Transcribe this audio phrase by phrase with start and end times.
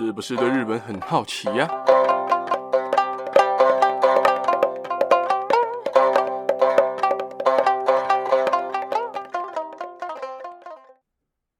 [0.00, 1.68] 是不是对日本很好奇呀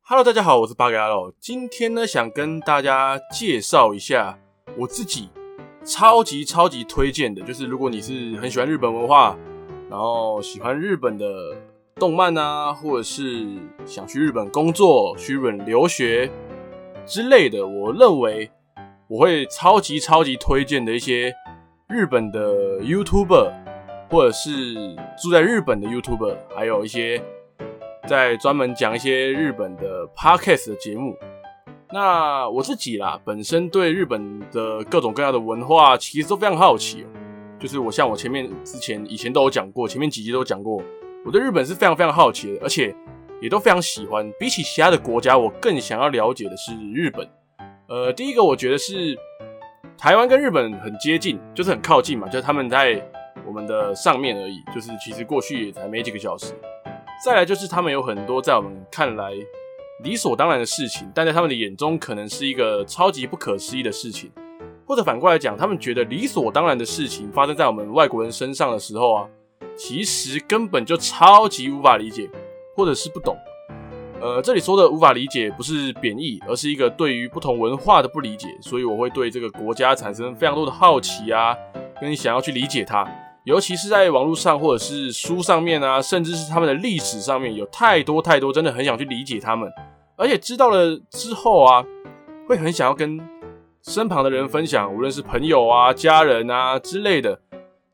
[0.03, 1.33] ？Hello，大家好，我是八嘎喽。
[1.41, 4.39] 今天呢，想跟大家介绍一下
[4.77, 5.31] 我自己
[5.85, 9.37] 超级超级推荐的，就是如果你是很喜欢日本文化，
[9.91, 11.27] 然后喜欢日本的
[11.97, 13.49] 动漫啊，或者是
[13.85, 16.31] 想去日本工作、去日本留学。
[17.09, 18.51] 之类的，我认为
[19.09, 21.33] 我会超级超级推荐的一些
[21.89, 23.51] 日本的 YouTuber，
[24.11, 24.75] 或者是
[25.21, 27.23] 住在日本的 YouTuber，还有一些
[28.07, 31.17] 在专门讲一些日本的 Podcast 的节目。
[31.91, 37.07] 那我自己啦，本身对日本的各种各样的文化其实都非常好奇。
[37.59, 40.83] 就是我像我前面之前以前都有讲过，前面几集都有讲过，
[41.25, 42.95] 我对日本是非常非常好奇的，而且。
[43.41, 44.33] 也都非常喜欢。
[44.39, 47.29] 比起其他的国家，我更想要了解的是日本。
[47.89, 49.19] 呃，第一个我觉得是
[49.97, 53.03] 台湾跟日本很接近，就是很靠近嘛，就是他们在
[53.47, 54.63] 我们的上面而已。
[54.75, 56.53] 就是其实过去也才没几个小时。
[57.25, 59.33] 再来就是他们有很多在我们看来
[60.05, 64.31] 理所当然的事情，但在他们的眼中可能是一个超级不可思议的事情。
[64.87, 69.29] 或者反过来讲，他们觉得理所当然的事情发生在我们外国人身上的时候啊，
[69.77, 72.31] 其实根本就超级无法理解。
[72.79, 73.37] 或者是不懂，
[74.21, 81.57] 呃，这里说的无法理解不是贬义，而是一个对于不同文化的不理解，所以我会对这个国家产生非常多的好奇啊，
[82.01, 83.05] 跟想要去理解它，
[83.43, 89.69] 尤其是在网络上或者是书上面啊，甚至是他们的历史上面有太多太多，真的很想去理解他们，
[90.17, 91.85] 而且知道了之后啊，
[92.47, 93.19] 会很想要跟
[93.83, 97.41] 身旁的人分享，无论是朋友啊、家人啊之类的，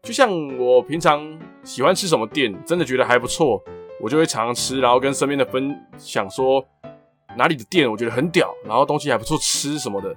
[0.02, 1.26] 就像我平常
[1.62, 3.64] 喜欢吃什么店，真的觉得还不错。
[4.04, 6.62] 我就会常常吃，然后跟身边的分享说
[7.38, 10.14] 哪里的店我觉得很屌，然后东西还不错吃什么的。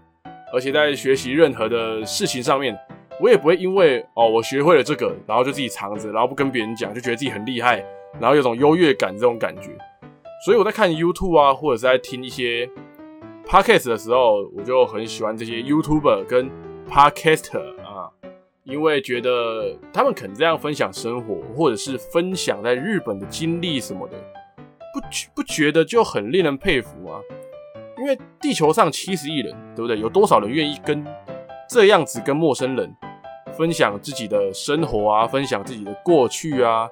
[0.52, 2.78] 而且在学习任何的事情上面，
[3.22, 7.82] 我也不会因为哦我学会了这个，然后就自己藏着，然后不跟别人讲，就觉得自己很厉害，
[8.20, 9.70] 然后有种优越感这种感觉。
[10.44, 12.70] 所以我在看 YouTube 啊，或者是在听一些
[13.48, 16.52] Podcast 的时候，我就很喜欢这些 YouTuber 跟
[16.92, 17.64] Podcaster。
[18.68, 24.18] 因为觉得他们肯这样分享生活，或者是分享在日本的经历什么的，
[24.94, 25.00] 不
[25.36, 27.22] 不觉得就很令人佩服吗？
[27.98, 29.98] 因为地球上七十亿人，对不对？
[29.98, 31.06] 有多少人愿意跟
[31.70, 32.94] 这样子跟陌生人
[33.58, 36.90] 分享自己的生活啊，分享自己的过去啊，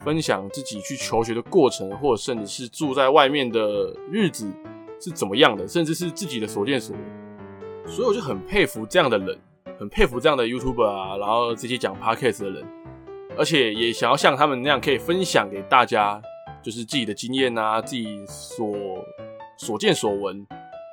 [0.00, 4.50] 分享自己去求学的过程，或者甚至是住在外面的日子
[4.98, 9.38] 是怎么样的，甚至是自己的所见所闻，所以我就很佩服这样的人。
[9.78, 12.66] 很佩服这样的 YouTuber 啊，然后这些讲 Podcast 的人，
[13.36, 16.20] 而且也想要像他们那样可以分享给大家，
[16.60, 18.74] 就是自己的经验啊，自己所
[19.56, 20.44] 所见所闻，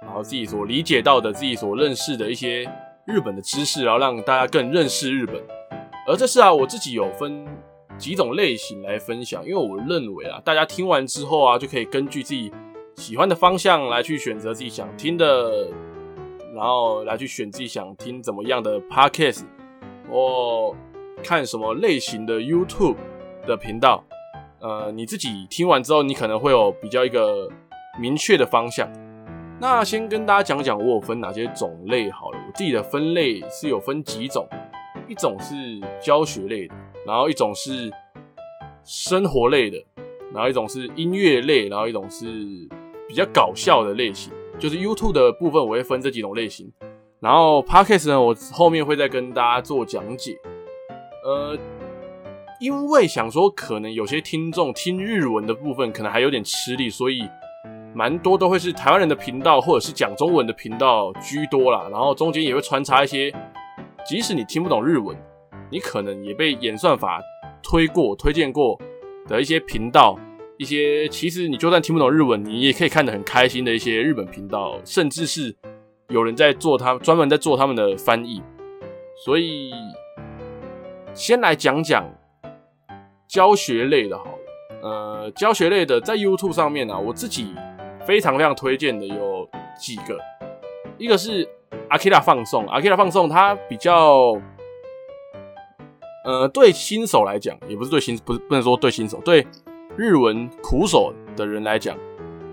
[0.03, 2.63] 然后自己所理解到的，自己所认识的一些
[3.05, 5.41] 日本的知识，然后让大家更认识日本。
[6.07, 7.43] 而这是啊，我自己有分
[7.97, 12.51] 几种类型来分享，因为我认为啊，大家听完之后啊，就可以根据自己
[12.97, 15.67] 喜欢的方向来去选择自己想听的。
[16.55, 19.43] 然后来去选自己想听怎么样的 podcast，
[20.09, 20.73] 或
[21.21, 22.95] 看什么类型的 YouTube
[23.45, 24.01] 的频道。
[24.61, 27.49] 呃，你自己听完之后，你可能会有比较一个
[27.99, 28.89] 明确的方向。
[29.59, 32.37] 那先跟大家讲讲我有分哪些种类好了。
[32.37, 34.47] 我自己的分类是有分几种，
[35.09, 35.55] 一种是
[36.01, 37.91] 教学类的，然后一种是
[38.85, 39.77] 生活类的，
[40.33, 42.25] 然后一种是音乐类，然后一种是
[43.09, 44.31] 比较搞笑的类型。
[44.57, 46.71] 就是 YouTube 的部分，我会分这几种类型。
[47.19, 50.37] 然后 Podcast 呢，我后面会再跟大家做讲解。
[51.23, 51.57] 呃，
[52.59, 57.27] 因为想说，可能有些听众听日文的部分可能还有点吃力，所以
[57.93, 61.87] 蛮多都会是台湾人的频道或者是讲中文的频道居多啦。
[61.91, 63.33] 然后中间也会穿插一些，
[64.05, 65.17] 即使你听不懂日文，
[65.71, 67.19] 你可能也被演算法
[67.63, 68.79] 推过、推荐过
[69.27, 70.17] 的一些频道。
[70.57, 75.55] 一些其实你就算听不懂日文，你也可以看得很开心的一些日本频道，甚至是
[76.09, 78.41] 有人在做他专门在做他们的翻译。
[79.25, 79.71] 所以
[81.13, 82.05] 先来讲讲
[83.27, 84.31] 教学类的好了。
[84.81, 87.53] 呃，教学类的在 YouTube 上面啊，我自己
[88.05, 89.49] 非常非常推荐的有
[89.79, 90.17] 几个，
[90.97, 91.47] 一个是
[91.89, 94.39] Akira 放送，Akira 放送它比较
[96.23, 99.45] 呃对新手来讲，也不是对新不是不能说对新手对。
[99.97, 101.97] 日文苦手的人来讲，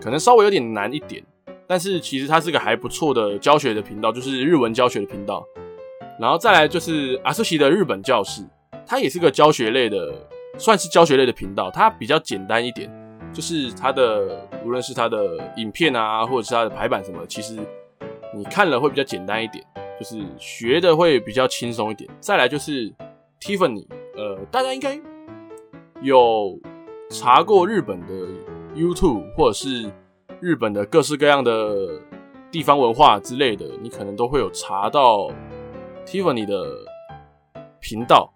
[0.00, 1.22] 可能稍微有点难一点，
[1.66, 5.44] 但是其实它是个还不错的教学的频道，就是日文教学的频道。
[6.20, 8.42] 然后再来就是阿苏西的日本教室，
[8.86, 10.14] 它也是个教学类的，
[10.56, 11.70] 算是教学类的频道。
[11.70, 12.88] 它比较简单一点，
[13.32, 17.56] 就是它的无论是它的影片啊，或者是它的排版什么，其实
[18.36, 19.64] 你看了会比较简单一点，
[19.98, 22.08] 就是学的会比较轻松一点。
[22.20, 22.92] 再来就是
[23.40, 25.00] Tiffany，呃，大家应该
[26.02, 26.60] 有
[27.12, 28.06] 查过日本的
[28.75, 29.91] YouTube 或者是
[30.41, 32.00] 日本的各式各样的
[32.50, 35.31] 地方文化之类的，你可能都会有查到
[36.06, 36.64] Tiffany 的
[37.81, 38.32] 频道，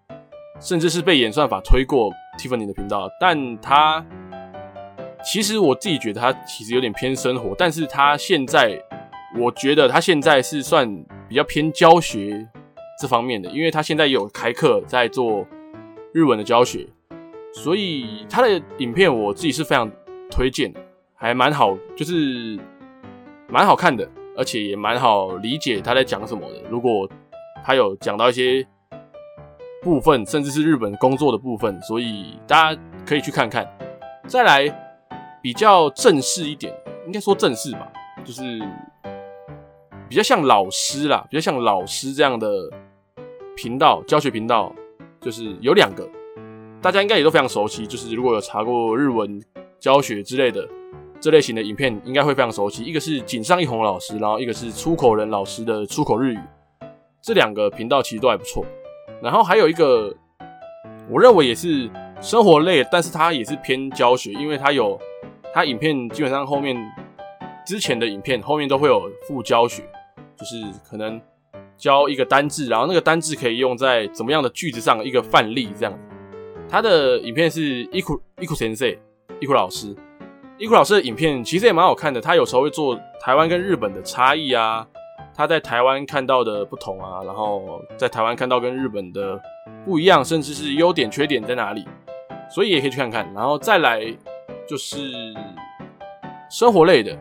[0.61, 4.05] 甚至是被演算法推过 Tiffany 的频道，但他。
[5.25, 8.81] 其实我自己觉得他其实有点偏生活，但是他现在，
[9.37, 10.89] 我觉得他现在是算
[11.29, 12.47] 比较偏教学
[13.01, 15.45] 这方面的，因为他现在有开课在做
[16.15, 16.87] 日文的教学，
[17.57, 19.91] 所以他的影片我自己是非常
[20.31, 20.73] 推荐，
[21.15, 22.59] 还蛮好，就是
[23.49, 26.63] 蛮好看的，而且也蛮好理解他在讲什么的。
[26.71, 27.09] 如果
[27.65, 28.67] 他有讲到一些
[29.83, 33.67] 部分，甚至是日本工作的部分，所以大家可以去看看。
[34.27, 34.83] 再来。
[35.43, 36.75] 比较正式一点，
[37.07, 37.87] 应该说正式吧，
[38.25, 38.61] 就是
[40.09, 42.49] 比较像老师啦，比较像老师这样的
[43.55, 44.75] 频道，教学频道，
[45.21, 46.05] 就是有两个，
[46.83, 47.87] 大家应该也都非常熟悉。
[47.87, 49.43] 就是如果有查过日文
[49.79, 50.69] 教学之类的
[51.21, 52.85] 这类型的影片，应该会非常熟悉。
[52.85, 56.39] 一个是井上一弘老师，然后一个是出口人老师的出口日语，
[57.23, 58.65] 这两个频道其实都还不错。
[59.23, 60.15] 然后还有一个，
[61.11, 61.91] 我认为也是
[62.21, 64.99] 生活类，但是它也是偏教学，因为它有。
[65.55, 66.77] 它影片基本上后面
[67.65, 69.83] 之前的影片后面都会有附教学，
[70.37, 71.19] 就是可能
[71.79, 75.99] 教一个单字，然后那个单字可以用在怎么样的句子上，一个范例这样。
[76.69, 78.95] 他的影片是伊库伊库先生，
[79.41, 79.95] 伊库老师，
[80.59, 82.21] 伊库老师的影片其实也蛮好看的。
[82.21, 84.87] 他有时候会做台湾跟日本的差异啊，
[85.35, 89.41] 他在台湾看到的不同啊，然后在台湾看到跟日本的
[89.85, 91.85] 不一样，甚至是优点缺点在哪里，
[92.51, 94.17] 所以也可以去看看，然后再来。
[94.69, 94.97] 就是
[96.51, 97.17] 生活类的，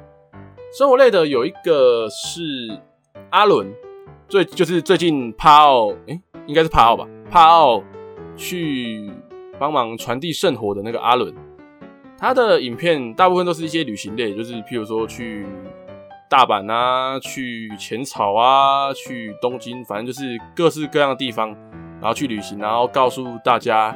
[0.76, 2.42] 生活类的有一个是
[3.30, 3.72] 阿伦，
[4.28, 7.08] 最就是最近帕奥，诶、应该是帕奥吧？
[7.30, 7.84] 帕奥
[8.36, 9.12] 去
[9.60, 11.34] 帮忙传递圣火的那个阿伦，
[12.18, 15.46] 他的影片大部分都是一些旅行类，就是譬如说去
[16.30, 21.50] 大阪啊，去浅草啊，去东京，反正就是各式各样的地方，
[22.02, 23.96] 然后去旅行，然后告诉大家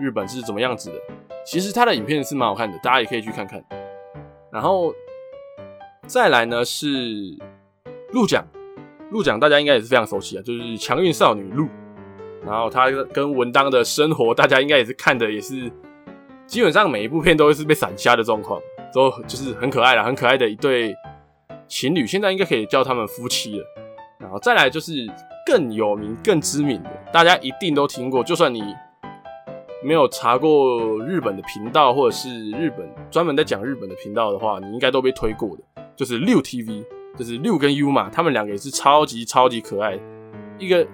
[0.00, 0.96] 日本是怎么样子的。
[1.44, 3.62] 其实他的影片是蛮好看的，大家也可以去看看。
[4.50, 4.92] 然后
[6.06, 6.88] 再来呢是
[8.12, 8.44] 鹿奖，
[9.10, 11.68] 鹿奖大家应该也是非常熟悉啊，就是强运少女鹿。
[12.44, 15.70] 然后他跟文当的生活，大家应该也是看的，也是
[16.46, 18.60] 基本上每一部片都是被闪瞎的状况，
[18.92, 20.94] 都就是很可爱啦，很可爱的一对
[21.66, 23.64] 情侣，现在应该可以叫他们夫妻了。
[24.18, 25.06] 然后再来就是
[25.46, 28.62] 更有名、更知名的，大家一定都听过，就算你。
[29.80, 35.62] 没有查过日本的频道，或者是日本专门在讲日本的频道的话，你应该都被推过的。
[35.94, 36.84] 就是六 TV，
[37.16, 39.96] 就是六跟 Yuma，他们两个也是超级超级可爱。
[40.58, 40.84] 一个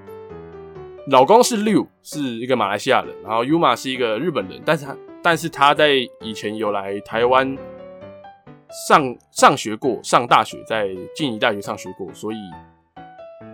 [1.08, 5.90] 老公是六，是一个马来西亚人，然后 Yuma 是一个日本人，但是他但是他在
[6.22, 7.56] 以前有来台湾
[8.88, 12.36] 上上学过，上大学在静宜大学上学过，所以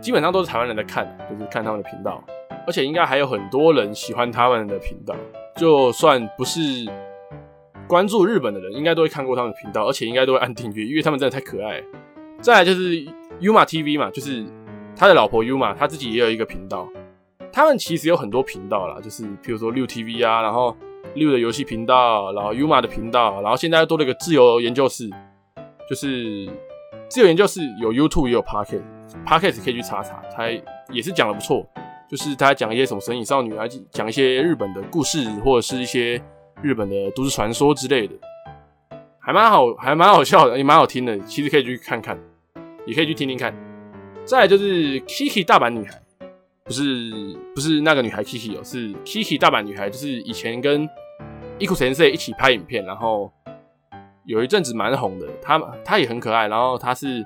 [0.00, 2.22] 基本上都是台湾人在看，就是看他们的频道。
[2.68, 5.16] 而且应该还有很多人喜欢他们的频道，
[5.56, 6.60] 就算不是
[7.88, 11.82] 关注日本的人，应该都会看过他们的频道，而且应该都会按订阅，因为他们真的太可爱。
[12.40, 13.04] 再来就是
[13.40, 14.44] Yuma TV 嘛，就是
[14.94, 16.88] 他的老婆 Yuma，他自己也有一个频道。
[17.52, 20.76] 他们其实有很多频道啦，就是譬如说六 TV 啊，然后
[21.14, 25.10] 六的游戏频道，然后 uma 的频道，然后现在又多了一个自由研究室，
[25.88, 26.48] 就是
[27.08, 30.48] 自由研究室有 YouTube 也有 Pocket，Pocket 可以去查查，他
[30.90, 31.66] 也是讲的不错。
[32.08, 36.20] 就是他讲一些什么神隐少女啊，讲一些日本的故事，或者是一些
[36.60, 38.14] 日本的都市传说之类的，
[39.20, 41.16] 还蛮好，还蛮好笑的，也蛮好听的。
[41.20, 42.18] 其实可以去看看，
[42.84, 43.54] 也可以去听听看。
[44.24, 46.00] 再就是 Kiki 大阪女孩，
[46.64, 50.84] 不是不是那个女孩 Kiki 哦，是 Kiki 大阪女孩，就是以前跟
[51.58, 53.32] i k u s e n s e 一起拍影片，然后
[54.24, 55.26] 有一阵子蛮红的。
[55.42, 57.24] 她她也很可爱，然后她是，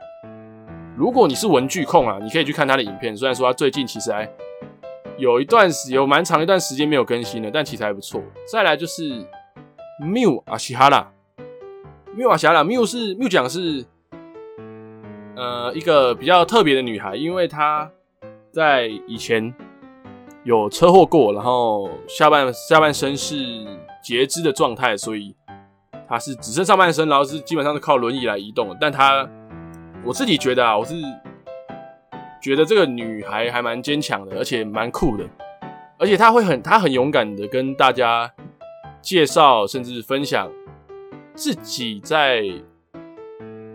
[0.96, 3.16] 如果你是文具控啊，你可以去看她的影片。
[3.16, 4.28] 虽然说她最近其实还。
[5.16, 8.20] 有一段时有蛮长一段时间没有更新了，但其实还不错。
[8.50, 9.24] 再来就是
[10.02, 11.08] Miu 阿西哈拉
[12.16, 13.84] ，Miu 阿西哈拉，Miu 是 Miu 讲是
[15.36, 17.88] 呃一个比较特别的女孩，因为她
[18.54, 19.52] 在以前
[20.44, 23.66] 有车祸过，然后下半下半身是
[24.00, 25.34] 截肢的状态，所以
[26.08, 28.76] 她是只剩上半身，然后是基本上是靠轮椅来移动。
[28.80, 29.28] 但她
[30.04, 30.94] 我自己觉得啊，我是。
[32.40, 35.24] 觉得这个女孩还蛮坚强的，而且蛮酷的，
[35.98, 38.30] 而且她会很，她很勇敢的跟大家
[39.00, 40.52] 介绍，甚至分享
[41.34, 42.42] 自己在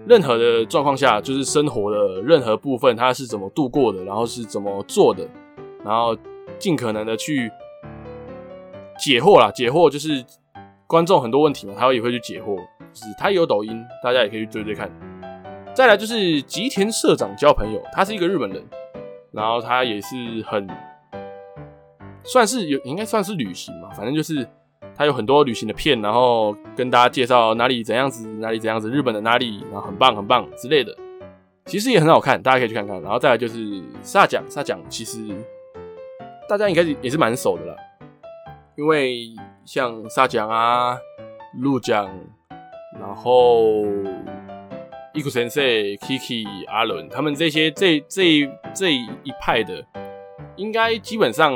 [0.09, 5.23] 任何的状况下，就是生活的任何部分，他是怎么度过的，然后是怎么做的，
[5.85, 6.17] 然后
[6.57, 7.51] 尽可能的去
[8.97, 10.25] 解惑啦，解惑就是
[10.87, 12.57] 观众很多问题嘛，他也会去解惑。
[12.91, 14.89] 就是他有抖音，大家也可以去追追看。
[15.75, 18.65] 再来就是吉田社长交朋友，他是一个日本人，
[19.31, 20.15] 然后他也是
[20.47, 20.67] 很
[22.23, 24.49] 算是有，应该算是旅行嘛，反正就是
[24.99, 30.93] 他有很多旅行的片，然后跟大家介绍哪里怎样子，哪里怎样子，日本的哪里，然后很棒很棒之类的，
[31.65, 33.01] 其实也很好看，大家可以去看看。
[33.01, 35.25] 然后再来就是萨奖，萨奖其实
[36.49, 37.75] 大家应该也是蛮熟的啦，
[38.75, 40.97] 因为像萨奖啊、
[41.57, 42.09] 鹿奖，
[42.99, 43.85] 然后。
[45.15, 49.83] 伊古先生、Kiki、阿伦，他们这些这这这一派的，
[50.55, 51.51] 应该基本上，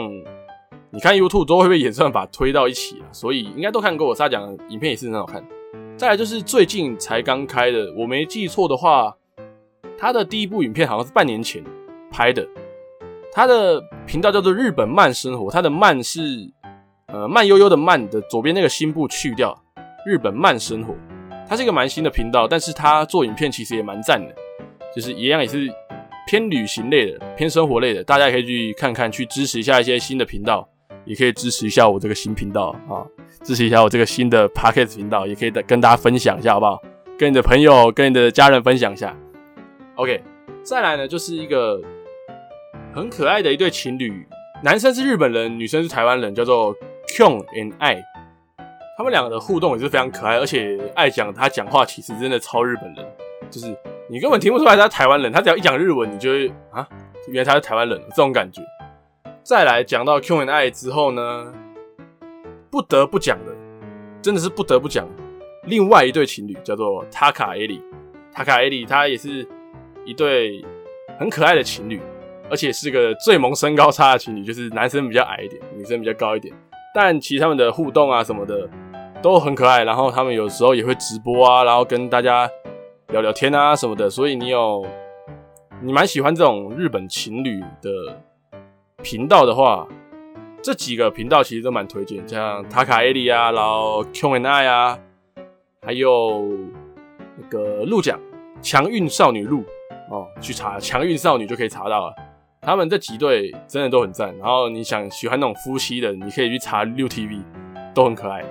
[0.95, 4.09] 你看 YouTube 都会被演算法推到一起了，所以应该都看过。
[4.09, 5.43] 我沙讲影片也是很好看。
[5.97, 9.11] 再来就是最近才刚开的，我没记错的话，
[9.97, 11.63] 他的第一部影片好像是半年前
[12.11, 12.47] 拍的。
[13.31, 16.47] 他的频道叫做日本慢生活，他的慢是
[17.07, 19.59] 呃慢悠悠的慢的左边那个心部去掉，
[20.05, 20.93] 日本慢生活。
[21.49, 24.31] 它是一个蛮新的频道，但是他做影片其实也蛮赞的，
[24.95, 25.67] 就是一样也是
[26.27, 30.69] 偏旅行类的、偏生活类的，大家可以去看看，去支持一下一些新的频道，
[31.05, 33.05] 也可以支持一下我这个新频道啊，
[33.43, 36.81] 支持一下我这个新的 Podcast 频道，也可以跟大家分享一下，好不好？
[37.17, 39.15] 跟你的朋友、跟你的家人分享一下。
[39.95, 40.21] OK，
[40.63, 41.79] 再来呢，就是一个
[42.93, 44.25] 很可爱的一对情侣，
[44.63, 46.75] 男生是日本人，女生是台湾人，叫做
[47.07, 48.03] Kyung and I。
[48.97, 53.05] 他们两个的互动也是非常可爱，而且爱讲他讲话其实真的超日本人，
[53.49, 53.67] 就是
[54.09, 56.87] 你根本听不出来他是台湾人，他只要一讲日文，你就会啊，
[57.27, 58.61] 原来他是台湾人这种感觉。
[59.43, 61.53] 再来讲到 Q and I 之后呢，
[62.71, 63.53] 不得不讲的，
[64.21, 65.05] 真的是不得不讲，
[65.65, 67.81] 另外一对情侣叫做 Taka 艾里
[68.33, 69.45] ，Taka 艾里他也是
[70.05, 70.63] 一对
[71.19, 72.01] 很可爱的情侣，
[72.49, 76.55] 而且是个最萌身高差的情侣，就是男生比较矮一点，女生比较高一点，
[76.95, 78.69] 但其实他们的互动啊什么的。
[79.21, 82.45] 都很可爱，然后他们有时候也会直播啊，然后跟大家
[83.07, 84.09] 聊聊天啊什么的。
[84.09, 84.85] 所以你有
[85.81, 87.89] 你蛮喜欢这种日本情侣的
[89.03, 89.85] 频道的话，
[90.61, 94.97] 这几个频道其实都蛮推荐，像塔卡艾利啊，然后 Q and I 啊，
[95.85, 96.49] 还有
[97.37, 98.17] 那个鹿奖
[98.61, 99.65] 强运少女鹿
[100.09, 102.15] 哦，去查强运少女就可以查到了。
[102.61, 107.41] 他们这几对真的都很赞，然后你想喜欢那种夫妻的，你可以去查六 TV，
[107.93, 108.41] 都很可爱。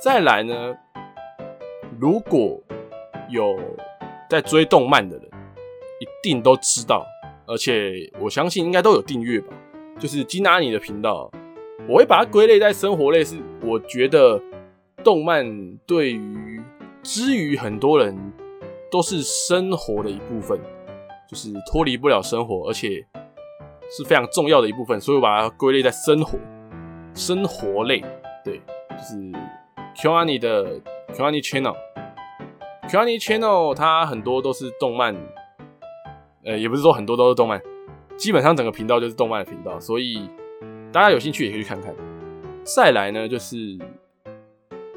[0.00, 0.72] 再来呢，
[1.98, 2.60] 如果
[3.28, 3.58] 有
[4.30, 5.26] 在追动漫的人，
[6.00, 7.04] 一定都知道，
[7.46, 9.52] 而且我相信应该都有订阅吧。
[10.02, 11.30] 就是金阿尼的频道，
[11.88, 14.42] 我会把它归类在生活类，是我觉得
[15.04, 16.60] 动漫对于
[17.04, 18.32] 之于很多人
[18.90, 20.58] 都是生活的一部分，
[21.28, 23.06] 就是脱离不了生活，而且
[23.96, 26.36] 是非常重要的一部分，所以我把它归类在生活
[27.14, 28.02] 生活类，
[28.44, 29.32] 对，就是。
[29.94, 30.80] KyoAni 的
[31.14, 35.14] KyoAni Channel，KyoAni Channel 它很多都是动漫，
[36.44, 37.60] 呃，也不是说很多都是动漫，
[38.22, 40.30] 基本上整个频道就是动漫的频道，所以
[40.92, 41.92] 大家有兴趣也可以去看看。
[42.62, 43.56] 再来呢，就是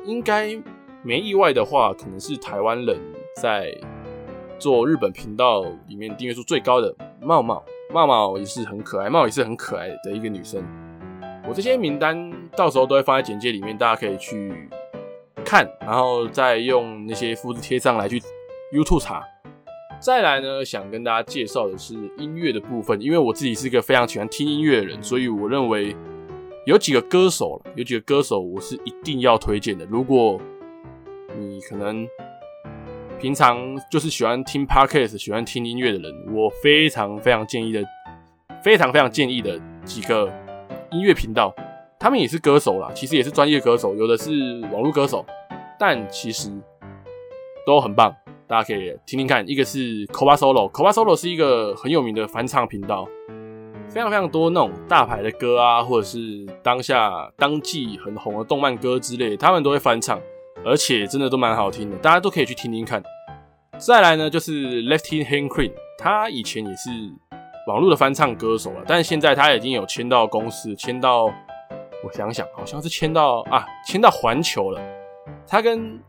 [0.03, 0.55] 应该
[1.01, 2.95] 没意外的话，可能是台湾人
[3.41, 3.75] 在
[4.59, 10.63] 做日本频道里面订阅数最高的茂茂，茂茂也是很可爱，茂也是很可爱的一个女生。
[11.47, 14.69] 我这些名单到时候都会放在简介里面，大家可以去。
[15.43, 18.21] 看，然后再用那些复制贴上来去
[18.71, 19.23] YouTube 查。
[19.99, 25.95] 再来呢，想跟大家介绍的是音乐的部分，因为我自己是一个非常喜欢听音乐的人，所以我认为
[26.65, 29.83] 有几个歌手，有几个歌手我是一定要推荐的。
[29.85, 30.39] 如果
[31.37, 32.07] 你可能
[33.19, 33.57] 平常
[33.89, 37.83] 就是喜欢听 Podcast、喜欢听音乐的人，我非常非常建议的，
[38.63, 40.31] 非常非常建议的几个
[40.91, 41.51] 音乐频道。
[41.99, 45.25] 他们也是歌手啦，其实也是专业歌手，有的是网络歌手，
[45.79, 46.51] 但其实
[47.65, 48.15] 都很棒，
[48.47, 49.47] 大家可以听听看。
[49.47, 53.07] 一个是 Koba Solo，Koba Solo 是一个很有名的翻唱频道，
[53.89, 60.19] 非常非常多那种大牌的歌啊，或者是当下当季很红的动漫歌之类，他们都会翻唱，
[60.63, 63.01] 而且真的都蛮好听的，大家都可以去听听看。
[63.77, 66.89] 再来呢，就是 Lefty Hand Clean，他以前也是
[67.67, 71.33] 网络的翻唱歌手了，但是现在他已经有签到公司，签到。
[72.03, 74.79] 我想想，好像是签到啊，签到环球了。
[75.47, 75.99] 他跟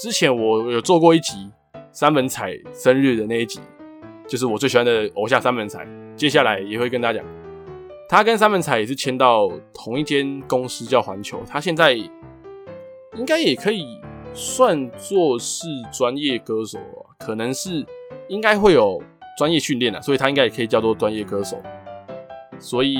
[0.00, 1.50] 之前我有做过一集
[1.92, 3.60] 三本彩生日的那一集，
[4.26, 5.86] 就是我最喜欢的偶像三本彩。
[6.16, 7.28] 接下来也会跟大家讲，
[8.08, 11.42] 他跟三本彩也是签到同一间公司叫环球。
[11.46, 14.00] 他现在应该也可以
[14.32, 16.78] 算作是专业歌手，
[17.18, 17.84] 可能是
[18.28, 19.02] 应该会有
[19.36, 21.60] 专业训练的，所以他应该也可以叫做专业歌手。
[22.58, 22.96] 所以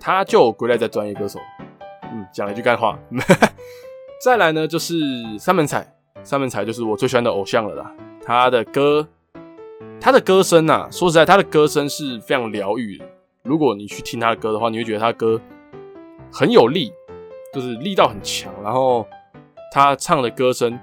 [0.00, 1.38] 他就归类在专业歌手。
[2.12, 2.98] 嗯，讲了一句干话。
[4.18, 4.94] 再来呢，就是
[5.38, 7.92] 三门彩，三门彩就是我最喜欢的偶像了啦。
[8.24, 9.06] 他的歌，
[10.00, 13.00] 他的歌声啊，说实在，他的歌声是非常疗愈。
[13.42, 15.40] 如果你去听他的歌的话，你会觉得他的歌
[16.32, 16.92] 很有力，
[17.52, 18.52] 就是力道很强。
[18.64, 19.06] 然后
[19.70, 20.76] 他唱的歌声，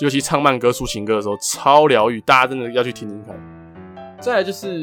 [0.00, 3.34] 尤其唱慢歌、抒情歌的时候，超疗愈，大家真的要去听听看。
[4.20, 4.82] 再来就是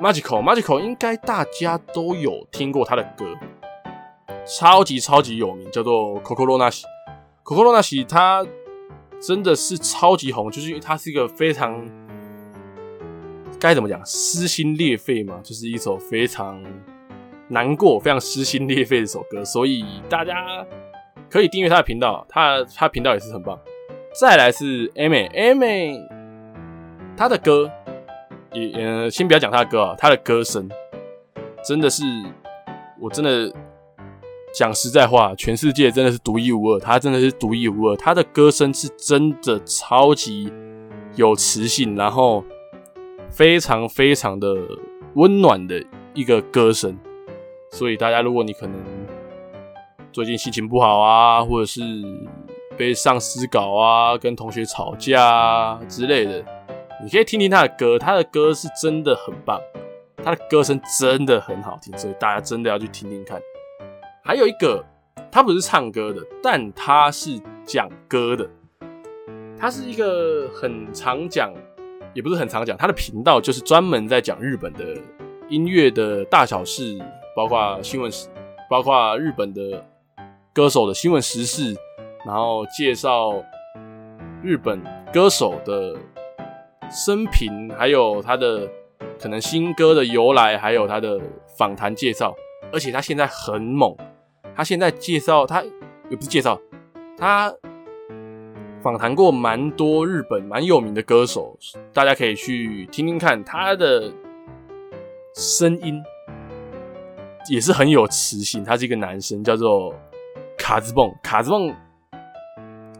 [0.00, 3.24] Magical，Magical 应该大家都有听过他的歌，
[4.46, 6.84] 超级超级有名，叫做 Kokoro Nashi。
[7.44, 8.46] Kokoro Nashi 他
[9.20, 11.84] 真的是超级红，就是因为他是一个非常。
[13.58, 14.04] 该怎么讲？
[14.04, 16.62] 撕心裂肺嘛，就是一首非常
[17.48, 20.64] 难过、非常撕心裂肺的一首歌，所以大家
[21.30, 23.58] 可以订阅他的频道，他他频道也是很棒。
[24.20, 25.98] 再来是 Amy，Amy，
[27.16, 27.70] 他的歌
[28.52, 30.68] 也呃，先不要讲他的歌啊，他的歌声
[31.64, 32.04] 真的是，
[33.00, 33.50] 我真的
[34.56, 40.50] 讲实在话，全世界真的是独一无二，他真的是独一无二，他的歌声是真的超级
[41.14, 42.42] 有磁性，然后。
[43.28, 44.54] 非常非常的
[45.14, 45.84] 温暖的
[46.14, 46.96] 一个歌声，
[47.70, 48.82] 所以大家如果你可能
[50.10, 51.82] 最近心情不好啊，或者是
[52.78, 56.42] 被上司搞啊，跟同学吵架啊之类的，
[57.02, 59.60] 你可以听听他的歌，他的歌是真的很棒，
[60.22, 63.38] 他的歌声真的很好听，所以大家真的要去听听看。
[64.26, 64.84] 还有一个，
[65.30, 68.44] 他不是唱歌的，但他是讲歌的，
[69.56, 71.54] 他是一个很常讲。
[72.12, 74.96] 也不是很常讲，他的频道就是专门在讲日本的
[75.50, 76.98] 音乐的大小事，
[77.36, 78.26] 包括新闻时，
[78.70, 79.84] 包括日本的
[80.52, 81.76] 歌手的新闻时事，
[82.24, 83.34] 然后介绍
[84.42, 85.94] 日本歌手的
[86.90, 88.66] 生平，还有他的
[89.20, 91.20] 可能新歌的由来，还有他的
[91.58, 92.34] 访谈介绍。
[92.72, 93.94] 而且他现在很猛，
[94.56, 95.62] 他现在介绍他
[96.08, 96.58] 也不是介绍
[97.18, 97.54] 他。
[98.82, 101.58] 访谈过蛮多日本蛮有名的歌手，
[101.92, 104.12] 大家可以去听听看他的
[105.34, 106.00] 声音，
[107.50, 108.62] 也是很有磁性。
[108.62, 109.92] 他是一个男生，叫做
[110.56, 111.12] 卡兹蹦。
[111.20, 111.74] 卡兹蹦，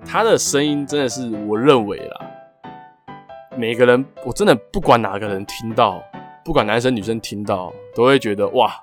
[0.04, 2.20] 他的声音真的是我认为啦，
[3.56, 6.02] 每个人我真的不管哪个人听到，
[6.44, 8.74] 不管男生女生听到，都会觉得哇，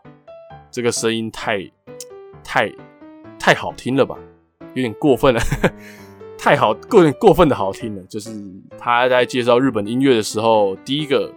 [0.72, 1.70] 这个声音太
[2.44, 2.72] 太
[3.40, 4.18] 太好听了吧，
[4.74, 5.42] 有点过分了。
[6.38, 8.04] 太好，过过分的好听了。
[8.04, 8.30] 就是
[8.78, 11.34] 他在介绍日本音乐的时候，第一个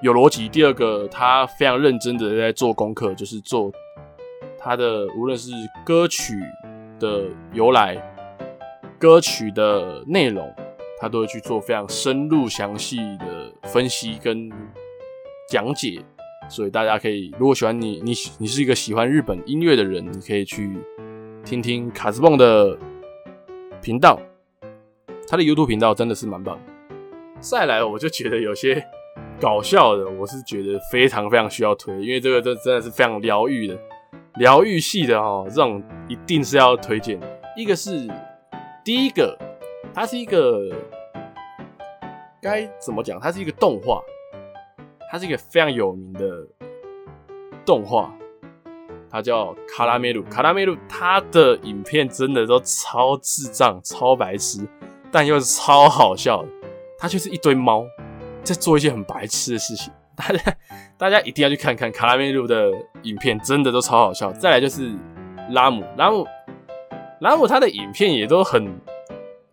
[0.00, 3.70] 有逻辑，第二个他非常认真的在做功课，就是做
[4.58, 5.50] 他的无论是
[5.84, 6.40] 歌曲
[6.98, 7.96] 的由来、
[8.98, 10.50] 歌曲的内容，
[10.98, 14.50] 他都会去做非常深入详细的分析跟
[15.48, 16.02] 讲解。
[16.48, 20.78] 所以大家可以，如果喜欢你，你你是一个喜欢日本音乐的人，你可以去
[21.44, 22.78] 听听卡兹蹦的。
[23.80, 24.16] 频道，
[25.26, 26.56] 他的 YouTube 频道真的是蛮棒。
[27.40, 28.80] 再来，我就觉得有些
[29.40, 33.76] 搞笑的，我是觉得非常非常需要推，因为这个真真的是非常疗愈的，
[34.36, 37.18] 疗愈系的哦，这种一定是要推荐。
[37.56, 38.08] 一个是
[38.84, 39.36] 第一个，
[39.92, 40.70] 它是一个
[42.40, 43.18] 该怎么讲？
[43.18, 44.00] 它是一个动画，
[45.12, 46.48] 它是一个非常有名的
[47.66, 48.10] 动画。
[49.10, 54.66] 它叫卡拉梅鲁，卡拉梅鲁，它的影片真的都超智障、超白痴，
[55.10, 56.48] 但又是超好笑的。
[56.98, 57.84] 他就是一堆猫
[58.42, 60.56] 在做一些很白痴的事情，大家
[60.96, 62.72] 大家一定要去看看卡拉梅鲁的
[63.02, 64.32] 影片，真的都超好笑。
[64.32, 64.94] 再来就是
[65.50, 66.26] 拉姆，拉姆，
[67.20, 68.80] 拉姆，他的影片也都很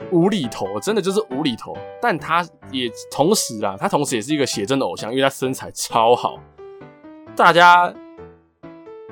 [0.10, 1.76] 无厘头，真的就是无厘头。
[2.02, 6.40] 但他也同时啊，他同时也是一个写真的偶像，因为他身材超好，
[7.36, 7.94] 大家。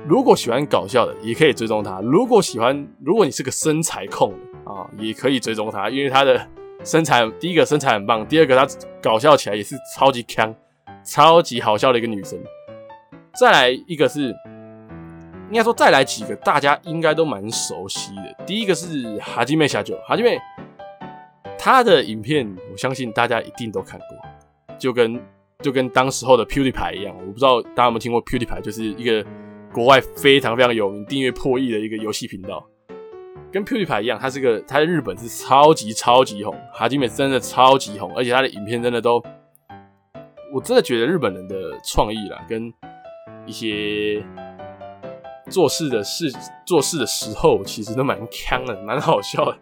[0.05, 6.47] 如果喜欢搞笑的，也可以追踪他；如果喜欢，如果你是个身材控的啊，也可以追踪他，因为他的
[6.85, 8.65] 身材，第一个身材很棒，第二个他
[9.01, 10.55] 搞笑起来也是超级锵、
[11.03, 12.39] 超级好笑的一个女生。
[13.37, 14.33] 再来一个是，
[15.49, 18.45] 应该说再来几个大家应该都蛮熟悉的。
[18.45, 20.39] 第一个是哈基妹小九，哈基妹，
[21.57, 25.19] 他的影片我相信大家一定都看过，就跟
[25.61, 27.15] 就跟当时候的 PewDiePie 一样。
[27.19, 29.25] 我不知道大家有没有听过 PewDiePie，就是一个。
[29.73, 32.65] 国外非常非常有名、订阅破亿的一个游戏频道，
[33.51, 39.21] 跟 PewDiePie 一样，他是个他在日本是超级超级红，哈基米真的超级红，而且他的影片真的都，
[40.51, 42.73] 我真的觉得日本人的创意啦，跟
[43.45, 44.23] 一些
[45.49, 46.31] 做事的事
[46.65, 49.57] 做事的时候，其实都蛮锵的，蛮好笑的。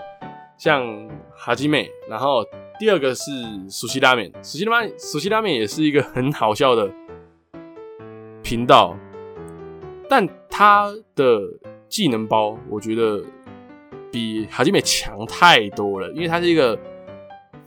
[0.57, 2.43] 像哈基妹，然后
[2.79, 3.31] 第二个是
[3.69, 6.91] 熟悉拉面，熟悉拉面，熟悉拉面也是一个很好笑的
[8.41, 8.95] 频道，
[10.09, 11.41] 但他的
[11.87, 13.23] 技能包，我觉得
[14.11, 16.77] 比哈基妹强太多了，因为他是一个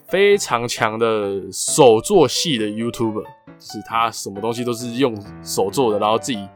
[0.07, 6.49] 非常强的手作系的 YouTuber，就是他什么东西都是用手做的，然后自己。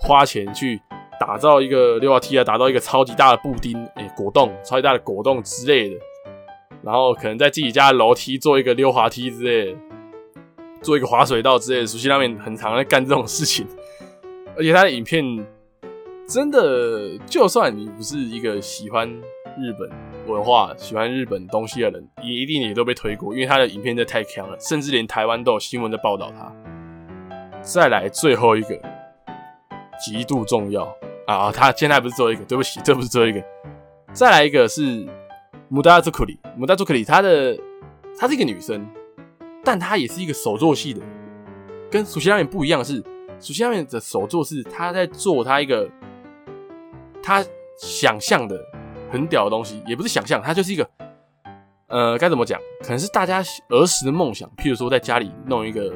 [0.00, 0.80] 花钱去
[1.18, 5.96] 打造一个溜滑梯啊，打造一个超级大的布丁，哎、欸，果冻，超级大的果冻之类的。
[6.82, 9.78] 然后可能在自己家楼梯做一个溜滑梯之类的，
[10.80, 11.86] 做一个滑水道之类的。
[11.86, 13.66] 熟悉那边很常在干这种事情，
[14.56, 15.24] 而且他的影片
[16.28, 19.90] 真的，就算你不是一个喜欢日本
[20.28, 26.52] 文化、喜欢日本东西的人，也一定也都被推过，因为他的影片真的太强了，甚至连台湾都有新闻在报道他。
[27.60, 28.80] 再来最后一个。
[30.00, 30.86] 极度重要
[31.28, 31.52] 啊！
[31.52, 33.44] 他现在不是最后一个，对不起，这不是最后一个。
[34.14, 35.06] 再来一个是
[35.68, 37.54] 姆达兹库里，姆达兹库里，她的
[38.18, 38.88] 她是一个女生，
[39.62, 41.02] 但她也是一个手作系的。
[41.90, 43.04] 跟熟悉拉面不一样的是，
[43.40, 45.86] 熟悉拉面的手作是她在做她一个
[47.22, 47.44] 她
[47.78, 48.58] 想象的
[49.10, 50.88] 很屌的东西，也不是想象，她就是一个
[51.88, 52.58] 呃，该怎么讲？
[52.80, 55.92] 可能是大家儿时的梦想，譬如说在家里弄一个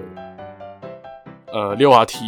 [1.51, 2.19] 呃溜滑梯。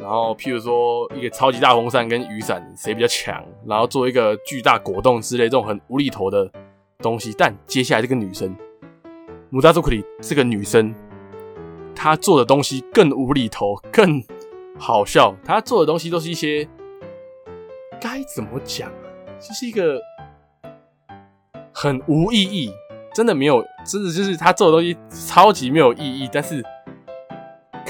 [0.00, 6.50] 然后，譬如说一个超级大风扇跟雨伞谁比较强，然后做一个巨大果冻之类这种很无厘头的
[6.98, 7.34] 东西。
[7.36, 8.56] 但接下来这个女生，
[9.50, 10.94] 姆达佐克里这个女生，
[11.94, 14.24] 她做的东西更无厘头，更
[14.78, 15.36] 好笑。
[15.44, 16.66] 她做的东西都是一些
[18.00, 18.90] 该怎么讲，
[19.38, 20.00] 就是一个
[21.74, 22.72] 很无意义，
[23.14, 24.96] 真的没有，真的就是她做的东西
[25.28, 26.64] 超级没有意义，但是。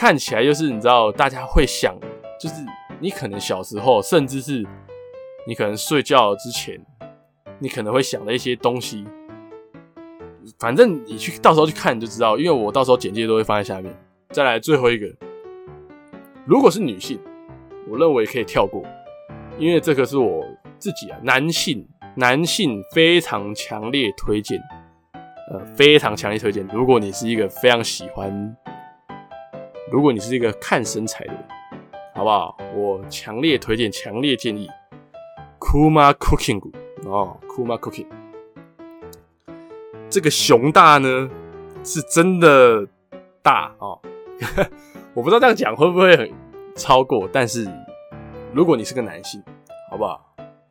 [0.01, 1.95] 看起来就是你知道，大家会想，
[2.41, 2.55] 就是
[3.01, 4.67] 你可能小时候，甚至是
[5.47, 6.81] 你可能睡觉之前，
[7.59, 9.07] 你可能会想的一些东西。
[10.59, 13.95] 反正你去到时候去看你就知道，因为我到时候简介都会放在下面。
[14.31, 15.07] 再来最后一个，
[16.47, 17.21] 如果是女性，
[17.87, 18.83] 我认为可以跳过，
[19.59, 20.43] 因为这个是我
[20.79, 24.59] 自己啊，男性男性非常强烈推荐，
[25.53, 26.67] 呃，非常强烈推荐。
[26.73, 28.57] 如果你是一个非常喜欢。
[29.91, 31.45] 如果你是一个看身材的人，
[32.15, 32.57] 好不好？
[32.77, 34.69] 我强烈推荐，强烈建议
[35.59, 36.63] Kuma Cooking
[37.05, 38.07] 哦，Kuma Cooking
[40.09, 41.29] 这个熊大呢
[41.83, 42.87] 是真的
[43.43, 44.01] 大哦。
[45.13, 46.31] 我不知道这样讲会不会很
[46.77, 47.69] 超过，但是
[48.53, 49.43] 如果你是个男性，
[49.91, 50.25] 好不好？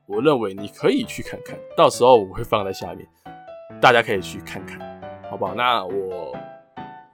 [0.06, 3.06] 我认为你可以去看看，到时候我会放在下面，
[3.82, 4.80] 大家可以去看看，
[5.30, 5.54] 好不好？
[5.56, 6.29] 那我。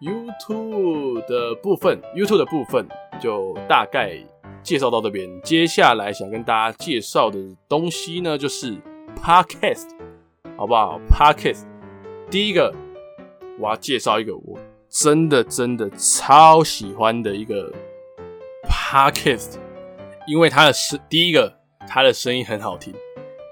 [0.02, 2.88] YouTube 的部分，YouTube 的部分
[3.20, 4.18] 就大概
[4.62, 5.30] 介绍到这边。
[5.42, 8.76] 接下来想跟大家介绍的东西呢，就是
[9.16, 9.90] Podcast，
[10.58, 11.64] 好不好？Podcast，
[12.30, 12.74] 第一个
[13.60, 17.72] 我要介绍一个我真的真的超喜欢的一个
[18.70, 19.56] Podcast，
[20.28, 21.54] 因为它的声，第一个
[21.88, 22.94] 它的声音很好听，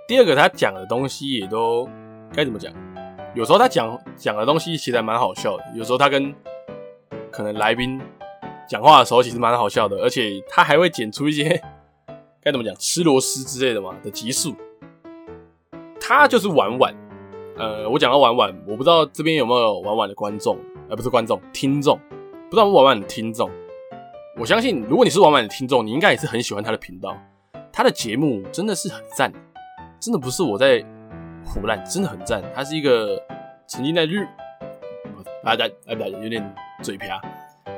[0.07, 1.87] 第二个他讲的东西也都
[2.33, 2.73] 该怎么讲？
[3.35, 6.31] 有时候他讲讲的东西其实还蛮好笑的，有时候他跟
[7.31, 7.99] 可能来宾
[8.69, 11.59] 讲话的时候其实蛮好笑的，而且他还会剪出一些
[12.43, 14.55] 该怎么讲吃螺丝之类的嘛的集数。
[15.99, 16.93] 他就是婉婉，
[17.57, 20.55] 呃，我讲到婉婉，我不知道这边有没有婉婉的观众，
[20.87, 21.99] 呃，不是观众，听众，
[22.51, 23.49] 不知道婉婉的听众。
[24.37, 27.17] 我相信如果你是婉婉的听众，你应该也是很喜欢他的频道，
[27.71, 29.33] 他的节目真的是很赞，
[29.99, 30.85] 真的不是我在。
[31.45, 33.21] 唬烂真的很赞，她是一个
[33.67, 34.27] 曾经在日，
[35.43, 37.19] 大家哎不对，有点嘴瓢。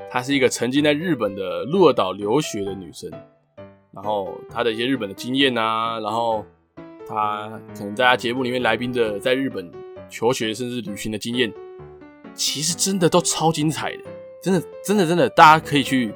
[0.10, 3.12] 她是一个曾经在日本的鹿儿岛留学的女生，
[3.92, 6.46] 然后她的一些日本的经验啊，然后
[7.08, 9.70] 她可能在她节目里面来宾的在日本
[10.10, 11.52] 求学甚至旅行的经验，
[12.34, 14.04] 其实真的都超精彩的，
[14.42, 16.14] 真的真的真的，大家可以去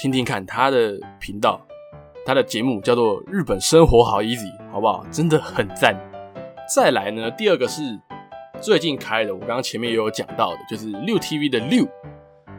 [0.00, 1.60] 听听看她的频道，
[2.24, 5.04] 她的节目叫做《日本生活好 easy》，好不好？
[5.10, 5.94] 真的很赞。
[6.72, 7.82] 再来呢，第二个是
[8.60, 11.86] 最近开的，我刚刚前面也有讲到的，就是六 TV 的六，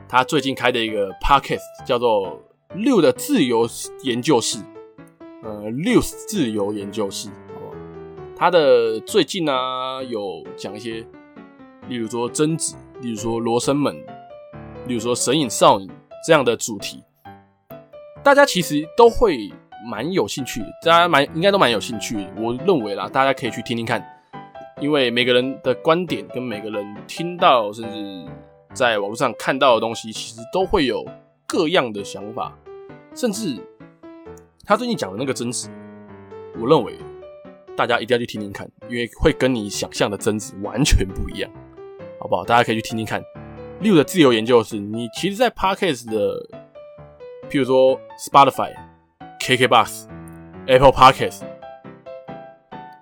[0.07, 2.39] 他最近开的一个 Podcast 叫做
[2.75, 3.67] 六的自由
[4.03, 4.59] 研究室，
[5.41, 7.73] 呃，六自由研究室，好不好？
[8.37, 9.51] 他的最近呢、
[10.07, 11.03] 有讲一些，
[11.89, 13.95] 例如说贞子，例如说罗生门，
[14.87, 15.89] 例如说神隐少女
[16.27, 17.03] 这样的主题，
[18.23, 19.51] 大家其实都会。
[19.89, 22.28] 蛮有兴趣，大家蛮应该都蛮有兴趣。
[22.36, 24.04] 我认为啦，大家可以去听听看，
[24.82, 28.26] 因为每个人的观点跟每个人听到甚至
[28.74, 31.06] 在网络上看到的东西，其实都会有
[31.48, 32.58] 各样的想法，
[33.13, 33.58] 甚至
[34.65, 35.69] 他最近讲的那个争执，
[36.60, 36.95] 我认为
[37.76, 41.52] 大家一定要去听听看，因为会跟你想象的争执完全不一样，
[42.19, 42.43] 好不好？
[42.43, 43.24] 大家可以去听听看。
[43.82, 46.48] 六的自由研究是，你其实，在 Podcast 的，
[47.50, 48.74] 譬如说 Spotify、
[49.45, 50.08] KKBox、
[50.65, 51.43] Apple Podcast，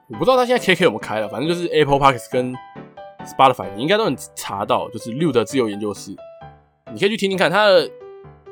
[0.09, 2.53] 我不知道他现在 KK 有没有开了，反正就是 Apple Podcast 跟
[3.25, 6.13] Spotify，你应该都能查到，就是六的自由研究室，
[6.91, 7.69] 你可以去听听看，他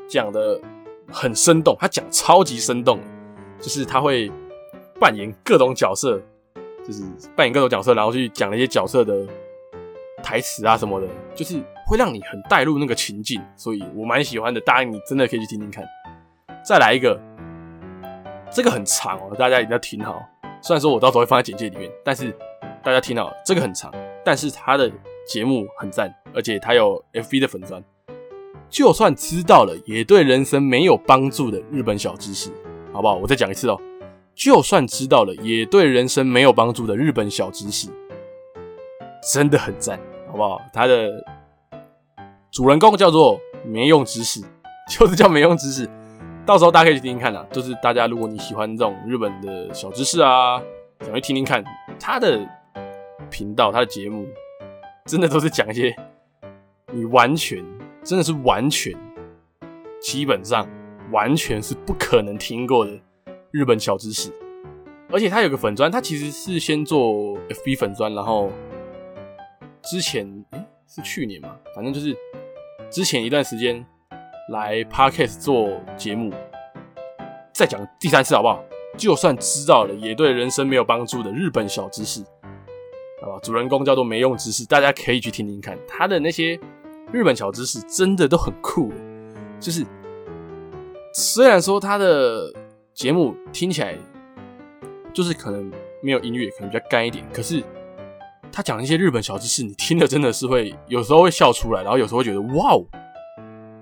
[0.08, 0.58] 讲的
[1.12, 2.98] 很生动，他讲超级生动，
[3.60, 4.32] 就是他会
[4.98, 6.18] 扮演各种角色，
[6.88, 7.04] 就是
[7.36, 9.28] 扮演各种角色，然后去讲那些角色的
[10.24, 11.62] 台词啊什么的，就是。
[11.88, 14.62] 会让你很带入那个情境，所以我蛮喜欢的。
[14.62, 15.84] 答应你真的可以去听听看。
[16.66, 17.20] 再来一个，
[18.54, 20.22] 这个很长哦，大家一定要听好。
[20.62, 22.36] 虽然说我到时候会放在简介里面，但是
[22.84, 23.90] 大家听好，这个很长，
[24.26, 24.92] 但是他的
[25.26, 27.82] 节目很赞，而且他有 FB 的粉钻。
[28.70, 32.52] 就算知道了，也对人生没有帮助的日本小知识，
[32.92, 33.16] 好不好？
[33.16, 33.80] 我再讲一次哦。
[34.36, 37.88] 就算知道了，也对人生没有帮助的日本小知识，
[39.34, 40.62] 真的很赞，好不好？
[40.74, 41.10] 他的。
[42.52, 44.42] 主人公叫做没用知识，
[44.90, 45.90] 就是叫没用知识。
[46.46, 47.46] 到时候大家可以去听听看啦。
[47.52, 50.62] 就是大家如果你喜欢这种日本的小知识啊，
[51.02, 51.64] 想去听听看
[52.00, 52.40] 他的
[53.30, 54.28] 频道、他的节目，
[55.06, 55.96] 真的都是讲一些
[56.92, 57.64] 你完全
[58.04, 58.94] 真的是完全
[60.02, 60.68] 基本上
[61.12, 62.92] 完全是不可能听过的
[63.52, 64.32] 日本小知识。
[65.10, 68.50] 而且他有个粉专，他其实是先做 FB 粉专，然后
[69.84, 72.16] 之前诶、是去年嘛，反正就是。
[72.90, 73.86] 之前一段时间
[74.50, 76.34] 来 Podcast 做节目，
[77.54, 78.64] 再讲第三次好不好？
[78.98, 82.22] 就算知道了，也对人生没有帮助的日本小知识，
[83.22, 83.40] 好吧？
[83.42, 86.60] 主人公叫做没用知识，大家可以去听听看他的那些
[87.12, 88.92] 日本小知识，真的都很酷。
[89.60, 89.86] 就是
[91.14, 92.52] 虽然说他的
[92.94, 93.96] 节目听起来
[95.14, 97.64] 就是可能没有音乐，可能比较干一点，可是。
[98.54, 102.86] 他讲一些日本小知识，你听了真的是会有时候会笑出来，然后有时候会觉得哇哦，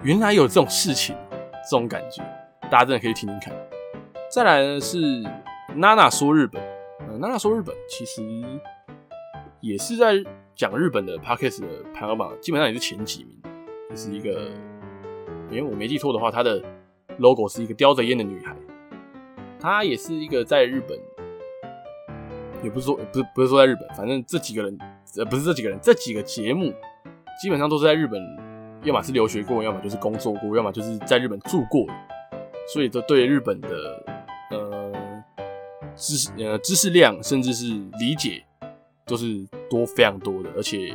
[0.01, 1.13] 原来有这种事情，
[1.69, 2.23] 这种感觉，
[2.71, 3.53] 大家真的可以听听看。
[4.31, 5.21] 再来呢是
[5.75, 6.61] 娜娜说日本，
[6.99, 8.23] 呃，娜娜说日本其实
[9.59, 10.13] 也是在
[10.55, 13.35] 讲日本的 Podcast 的排行榜，基本上也是前几名。
[13.89, 14.51] 就是一个，
[15.49, 16.63] 因为我没记错的话，它的
[17.17, 18.55] logo 是一个叼着烟的女孩，
[19.59, 20.97] 她也是一个在日本。
[22.63, 24.77] 也不是说，不是不是说在日本，反正这几个人，
[25.17, 26.73] 呃，不是这几个人，这几个节目
[27.41, 28.21] 基本上都是在日本，
[28.83, 31.85] 要么是留学过，要么就是工作过，要么就是在日本住过，
[32.73, 33.69] 所以都对日本的
[34.51, 34.91] 呃
[35.95, 37.65] 知识呃知识量，甚至是
[37.99, 38.43] 理解，
[39.05, 40.93] 都是多非常多的，而且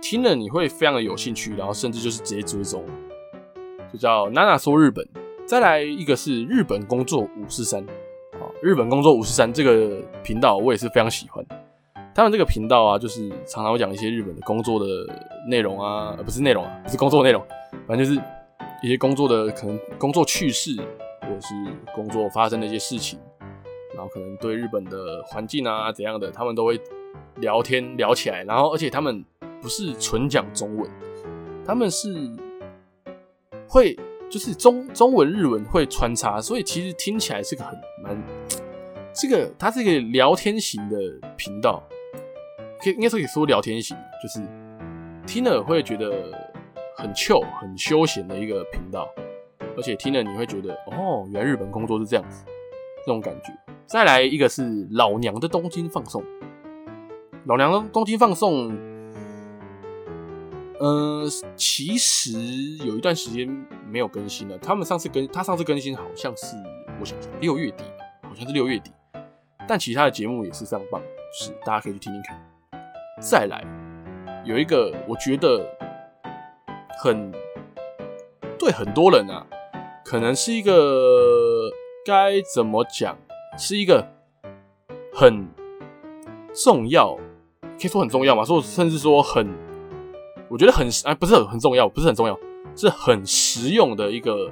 [0.00, 2.84] 听了你会非常的有兴趣，然后甚至就是直接追踪，
[3.92, 5.06] 就叫娜娜说日本。
[5.44, 8.46] 再来一个是日本工作五四三啊。
[8.62, 11.44] 日本工作五十三这个频道，我也是非常喜欢。
[12.14, 14.86] 他们这个频道啊，就是常常会讲一些日本的工作的
[15.48, 17.42] 内容啊，不是内容啊，不是工作内容，
[17.86, 18.20] 反正就是
[18.82, 20.76] 一些工作的可能工作趣事，
[21.22, 21.54] 或者是
[21.94, 23.18] 工作发生的一些事情，
[23.94, 26.80] 然后可能对日本的环境啊怎样的，他们都会
[27.36, 28.44] 聊天聊起来。
[28.44, 29.24] 然后，而且他们
[29.60, 30.90] 不是纯讲中文，
[31.64, 32.30] 他们是
[33.68, 33.98] 会。
[34.30, 38.18] 就是中中文日文会穿插，所以其实听起来是个很蛮
[39.12, 40.96] 这个，它是一个聊天型的
[41.36, 41.82] 频道，
[42.82, 44.40] 可以应该说可以说聊天型，就是
[45.26, 46.10] 听了会觉得
[46.96, 49.08] 很 chill 很休闲的一个频道，
[49.76, 52.44] 而且听了你会觉得哦，原来日本工作是这样子，
[53.06, 53.52] 这种感觉。
[53.86, 56.24] 再来一个是老娘的东京放送，
[57.44, 58.76] 老娘的东京放送。
[60.80, 62.32] 呃，其实
[62.84, 63.48] 有一段时间
[63.86, 64.58] 没有更新了。
[64.58, 66.56] 他们上次更，他上次更新好像是
[66.98, 67.84] 我想想六月底，
[68.22, 68.90] 好像是六月底。
[69.68, 71.00] 但其他的节目也是非常棒，
[71.38, 72.51] 是大家可以去听听看。
[73.22, 73.64] 再来
[74.44, 75.64] 有一个，我觉得
[76.98, 77.32] 很
[78.58, 79.46] 对很多人啊，
[80.04, 81.70] 可能是一个
[82.04, 83.16] 该怎么讲，
[83.56, 84.04] 是一个
[85.14, 85.48] 很
[86.52, 87.14] 重要，
[87.80, 89.48] 可以说很重要嘛，说甚至说很。
[90.48, 92.36] 我觉得很啊，不是很很重要，不是很重要，
[92.74, 94.50] 是很实用的一个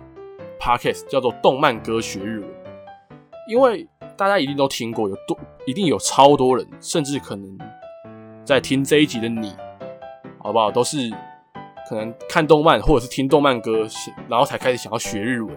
[0.60, 2.48] podcast，叫做《动漫歌学日文》。
[3.48, 7.58] 因为大家一定都听过，有多一定有超多人，甚至可能
[8.50, 9.54] 在听这一集的你，
[10.40, 10.72] 好不好？
[10.72, 11.08] 都是
[11.88, 13.86] 可能看动漫或者是听动漫歌，
[14.28, 15.56] 然后才开始想要学日文，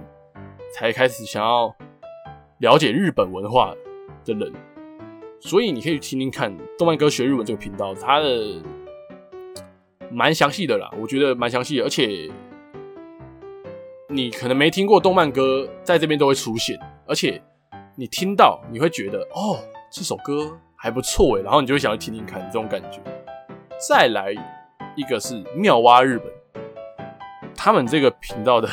[0.76, 1.76] 才开始想要
[2.60, 3.74] 了解日本文化
[4.24, 4.54] 的人。
[5.40, 8.62] 所以你可以听听看《动漫歌学日文》这个频道，它的。
[10.12, 12.30] 蛮详细的啦，我觉得蛮详细的，而且
[14.08, 16.78] 你可能没听过动漫歌，在这边都会出现，
[17.08, 17.42] 而且
[17.96, 19.58] 你听到你会觉得哦，
[19.92, 23.00] 这首歌还不错诶，然后你就会想要听听看这种感觉。
[23.88, 24.36] 再来
[24.98, 26.28] 一个是妙蛙日本，
[27.56, 28.68] 他们这个频道的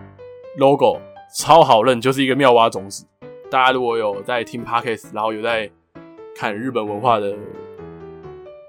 [0.56, 0.98] logo
[1.36, 3.04] 超好认，就是一个妙蛙种子。
[3.50, 5.70] 大家如果有在听 Podcast，然后有在
[6.34, 7.36] 看日本文化的，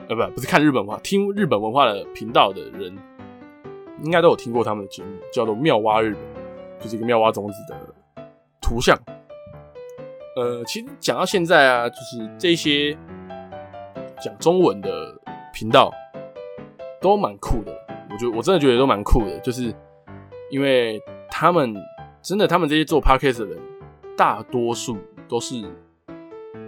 [0.09, 2.93] 呃，不，不是看日本文化，听日本文化的频道的人，
[4.03, 6.21] 应该都有听过他们的节目，叫做妙蛙日本，
[6.81, 8.21] 就是一个妙蛙种子的
[8.59, 8.99] 图像。
[10.35, 12.97] 呃，其实讲到现在啊，就是这些
[14.23, 14.89] 讲中文的
[15.53, 15.91] 频道
[17.01, 17.71] 都蛮酷的，
[18.09, 19.73] 我觉我真的觉得都蛮酷的，就是
[20.49, 21.75] 因为他们
[22.21, 23.59] 真的，他们这些做 Podcast 的人。
[24.17, 25.63] 大多数都是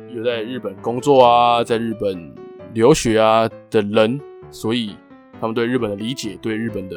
[0.10, 2.34] 有在日本工作啊，在日本
[2.74, 4.96] 留学啊的人，所以
[5.40, 6.96] 他们对日本的理解、对日本的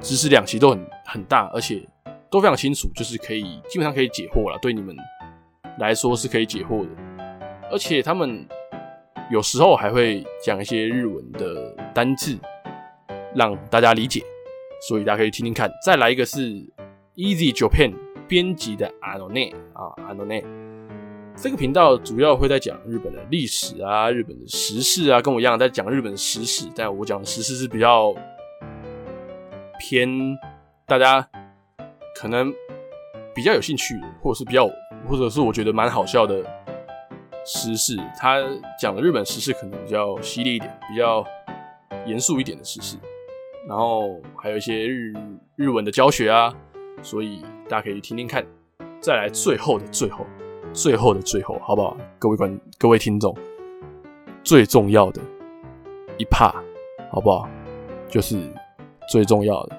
[0.00, 1.86] 知识量其实都很很大，而且
[2.30, 4.58] 都非常清楚，就是可以基本上可以解惑了。
[4.62, 4.96] 对你们
[5.78, 6.88] 来说是可以解惑的，
[7.70, 8.46] 而且他们
[9.30, 12.38] 有时候还会讲一些日文的单字，
[13.34, 14.22] 让大家理解，
[14.88, 15.70] 所以大家可以听听看。
[15.84, 16.40] 再来一个是
[17.14, 17.94] Easy Japan。
[18.28, 20.44] 编辑的阿诺内啊，阿诺内
[21.34, 28.14] 这个频道主要会在讲日本的历史啊，日本的时事啊，跟我一样在讲日本的时事，但我讲的时事是比较
[29.80, 30.06] 偏
[30.86, 31.26] 大家
[32.16, 32.52] 可能
[33.38, 34.68] 比较有兴趣的，或者是比较，
[35.08, 36.44] 或者是我觉得蛮好笑的
[37.46, 37.96] 时事。
[38.18, 38.42] 他
[38.80, 41.24] 讲的日本时事可能比较犀利一点，比较
[42.04, 42.96] 严肃一点的时事，
[43.68, 45.14] 然后还有一些日
[45.54, 46.52] 日文的教学啊。
[47.00, 48.44] 所以大家可以听听看，
[49.00, 50.26] 再来最后的最后，
[50.72, 51.96] 最后的最后，好不好？
[52.18, 53.32] 各位观各位听众，
[54.42, 55.22] 最重要的
[56.16, 56.52] 一趴
[57.12, 57.48] 好不好？
[58.08, 58.52] 就是
[59.08, 59.76] 最重要的，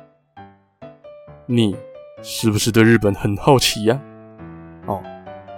[1.45, 1.75] 你
[2.21, 3.99] 是不是对日本很好奇呀？
[4.85, 5.01] 哦，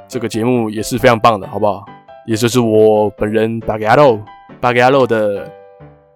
[0.08, 1.86] 这个节目也是非常棒的，好不好？
[2.28, 4.22] 也就是我本人八格牙路
[4.60, 5.52] 八格牙路的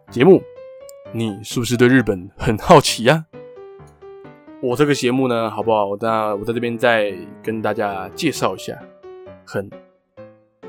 [0.10, 0.42] 节目，
[1.12, 3.26] 你是不是对日本很好奇呀？
[4.62, 5.96] 我这个节目呢，好不好？
[6.00, 8.78] 那我在这边再跟大家介绍一下，
[9.46, 9.70] 很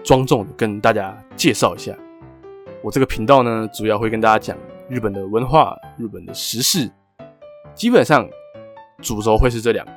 [0.02, 1.94] 庄重的跟大家介绍一下，
[2.82, 4.56] 我这个频道呢，主要会跟大家讲
[4.88, 6.90] 日本的文化、日本的时事，
[7.74, 8.26] 基本上
[9.02, 9.92] 主轴会是这两个。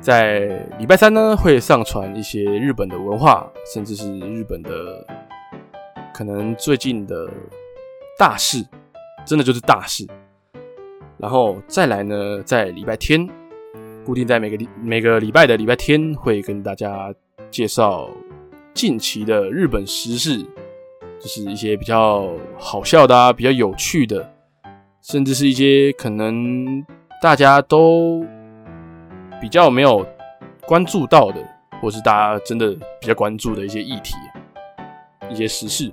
[0.00, 0.40] 在
[0.78, 5.06] 礼拜三呢，会上传一些日本的文化，甚至是日本的
[6.12, 7.26] 可能最近的
[8.18, 8.62] 大事，
[9.24, 10.06] 真的就是大事。
[11.16, 13.26] 然后再来呢，在礼拜天，
[14.04, 17.14] 固定在每个礼每个礼拜的礼拜天，会跟大家
[17.50, 18.10] 介绍
[18.74, 20.38] 近期的日本时事，
[21.18, 24.30] 就是一些比较好笑的啊，比较有趣的，
[25.00, 26.84] 甚至是一些可能
[27.22, 28.24] 大家都
[29.40, 30.06] 比较没有
[30.66, 31.40] 关注到的，
[31.80, 34.14] 或是大家真的比较关注的一些议题，
[35.30, 35.92] 一些时事，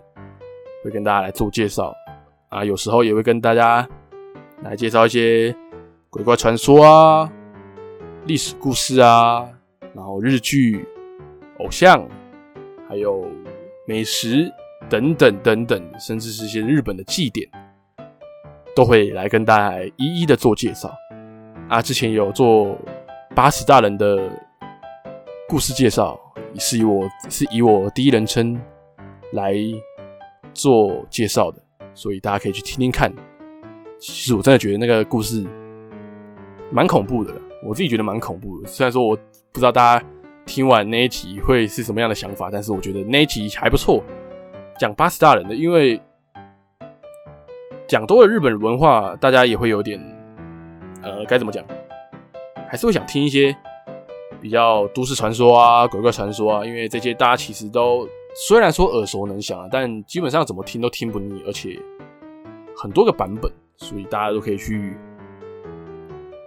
[0.84, 1.94] 会跟大家来做介绍
[2.50, 3.88] 啊，有时候也会跟大家。
[4.64, 5.56] 来介绍一些
[6.12, 7.28] 鬼怪传说啊、
[8.28, 9.50] 历史故事啊，
[9.96, 10.88] 然后日剧、
[11.58, 12.08] 偶像，
[12.88, 13.26] 还有
[13.88, 14.54] 美食
[14.88, 17.50] 等等等等，甚至是一些日本的祭典，
[18.76, 20.94] 都会来跟大家一一的做介绍。
[21.70, 22.78] 啊，之前有做
[23.34, 24.30] 八尺大人的
[25.48, 26.20] 故事介绍，
[26.56, 28.60] 是以我是以我第一人称
[29.34, 29.56] 来
[30.54, 31.62] 做介绍的，
[31.94, 33.14] 所以大家可以去听听看。
[34.00, 35.46] 其实我真的觉得那个故事
[36.72, 38.68] 蛮恐怖的，我自己觉得蛮恐怖的。
[38.68, 39.16] 虽然说我
[39.52, 40.06] 不知道大家
[40.46, 44.04] 听完那一集会是什么样的想法，但是我觉得那一集还不错，
[44.78, 46.02] 讲八尺大人的，因为
[47.92, 50.00] 讲多了日本文化，大家也会有点
[51.04, 51.62] 呃该怎么讲，
[52.70, 53.54] 还是会想听一些
[54.40, 61.78] 比较都市传说啊、鬼怪传说啊，因为这些大家其实都虽然说耳熟能详，但基本上怎么听都听不腻，而且
[62.78, 63.52] 很多个版本。
[63.76, 64.96] 所以大家都可以去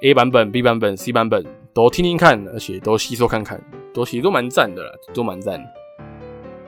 [0.02, 3.60] A 版本、B 版本、C 版本都听听看，而且都吸收看看，
[3.92, 5.62] 都其实都蛮赞的啦，都蛮赞。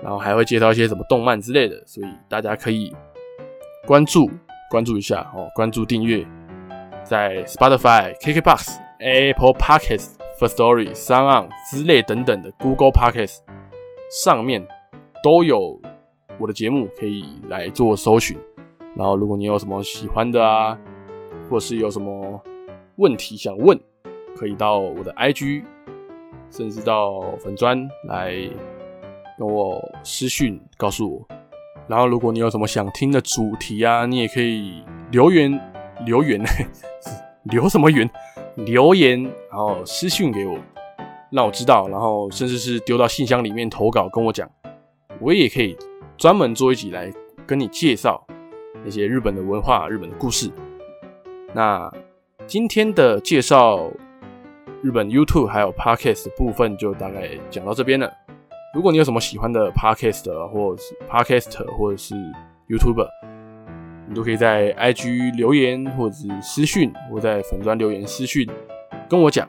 [0.02, 2.94] 然后还会介绍一些什么动漫之类的，所以大家可以
[3.86, 4.28] 关注
[4.70, 6.26] 关注一下哦，关注订阅，
[7.04, 13.38] 在 Spotify、KKBox、Apple Podcasts、First Story、SoundOn 之类等等的 Google Podcasts
[14.24, 14.66] 上面
[15.22, 15.80] 都有
[16.38, 18.36] 我的节目可以来做搜寻。
[18.96, 20.78] 然后，如果你有什么喜欢的啊，
[21.50, 22.42] 或是有什么
[22.96, 23.78] 问题想问，
[24.36, 25.64] 可以到我的 IG，
[26.50, 28.32] 甚至到粉专来
[29.38, 31.28] 跟我私讯告诉我。
[31.88, 35.60] 然后，如果你有什么想听的主题啊，你也可以留言
[36.04, 36.42] 留言，
[37.44, 38.10] 留什么言？
[38.56, 40.58] 留言，然后私信给我，
[41.30, 44.50] 让我知道，然后甚至是丢到信箱里面投稿跟我讲，
[45.20, 45.76] 我也可以
[46.16, 47.12] 专门做一集来
[47.46, 48.26] 跟你介绍
[48.84, 50.50] 那些日本的文化、日本的故事。
[51.54, 51.92] 那
[52.46, 53.88] 今天的介绍
[54.82, 58.12] 日本 YouTube 还有 Podcast 部分就大概讲到这边了。
[58.76, 62.14] 如果你有什么喜欢的 Podcast 或者是 Podcast 或者是
[62.68, 63.08] YouTuber，
[64.06, 68.46] 你都可以在 IG 留言或者是私讯，或在粉专留言私讯
[69.08, 69.48] 跟我讲。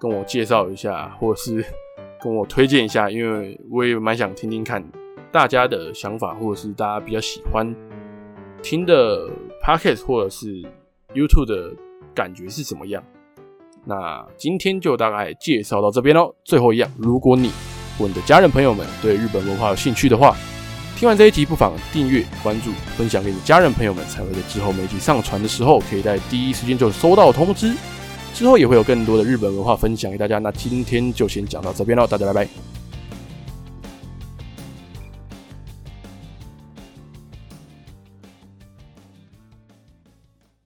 [0.00, 1.62] 跟我介绍一下，或者是
[2.24, 4.82] 跟我推荐一下，因为我也蛮想听听看
[5.30, 7.70] 大家的想法，或者是大家比较喜欢
[8.62, 9.28] 听的
[9.62, 10.62] Podcast 或者是
[11.14, 11.76] YouTube 的
[12.14, 13.04] 感觉是怎么样。
[13.84, 16.34] 那今天就大概介绍到这边喽。
[16.44, 17.50] 最后一样，如果你
[17.98, 20.36] 或你的家人朋友们对日本文化有兴趣的话，
[20.96, 27.74] 听完这一集不妨订阅、关注、分享给你的家人朋友们，才会在之后每集上传的时候，可以在第一时间就收到通知。
[28.34, 32.73] 之后也会有更多的日本文化分享给大家，那今天就先讲到这边喽，大家拜拜。